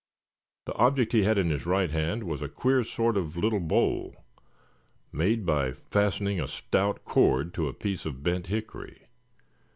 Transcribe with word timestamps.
The 0.65 0.73
object 0.77 1.13
he 1.13 1.25
had 1.25 1.37
in 1.37 1.51
his 1.51 1.67
right 1.67 1.91
hand 1.91 2.23
was 2.23 2.41
a 2.41 2.49
queer 2.49 2.83
sort 2.83 3.15
of 3.15 3.37
a 3.37 3.39
little 3.39 3.59
bow, 3.59 4.15
made 5.11 5.45
by 5.45 5.73
fastening 5.73 6.41
a 6.41 6.47
stout 6.47 7.05
cord 7.05 7.53
to 7.53 7.67
a 7.67 7.73
piece 7.73 8.07
of 8.07 8.23
bent 8.23 8.47
hickory. 8.47 9.09